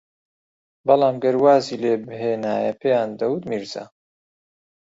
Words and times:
بەڵام 0.87 1.15
گەر 1.23 1.35
وازی 1.43 1.79
لێبھێنایە 1.83 2.73
پێیان 2.81 3.09
دەوت 3.19 3.41
میرزا 3.49 3.85